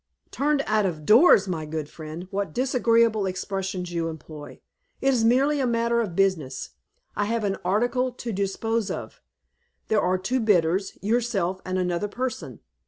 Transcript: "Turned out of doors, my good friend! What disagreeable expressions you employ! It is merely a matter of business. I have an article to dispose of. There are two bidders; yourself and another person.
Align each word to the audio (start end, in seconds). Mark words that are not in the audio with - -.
"Turned 0.31 0.63
out 0.65 0.87
of 0.87 1.05
doors, 1.05 1.47
my 1.47 1.63
good 1.63 1.87
friend! 1.87 2.27
What 2.31 2.55
disagreeable 2.55 3.27
expressions 3.27 3.93
you 3.93 4.07
employ! 4.07 4.59
It 4.99 5.13
is 5.13 5.23
merely 5.23 5.59
a 5.59 5.67
matter 5.67 6.01
of 6.01 6.15
business. 6.15 6.71
I 7.15 7.25
have 7.25 7.43
an 7.43 7.57
article 7.63 8.11
to 8.11 8.31
dispose 8.31 8.89
of. 8.89 9.21
There 9.89 10.01
are 10.01 10.17
two 10.17 10.39
bidders; 10.39 10.97
yourself 11.03 11.61
and 11.65 11.77
another 11.77 12.07
person. 12.07 12.61